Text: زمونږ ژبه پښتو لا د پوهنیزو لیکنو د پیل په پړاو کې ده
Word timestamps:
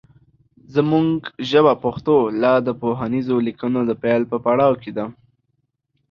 زمونږ 0.75 1.09
ژبه 1.49 1.73
پښتو 1.83 2.15
لا 2.41 2.53
د 2.67 2.69
پوهنیزو 2.81 3.35
لیکنو 3.47 3.79
د 3.85 3.91
پیل 4.03 4.21
په 4.31 4.37
پړاو 4.45 4.73
کې 4.81 4.91
ده 4.97 5.05